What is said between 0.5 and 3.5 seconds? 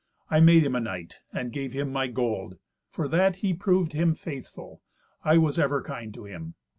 him a knight, and gave him my gold. For that